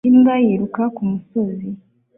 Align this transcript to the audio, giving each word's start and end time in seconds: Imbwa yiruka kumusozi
Imbwa 0.09 0.35
yiruka 0.45 0.83
kumusozi 0.95 1.69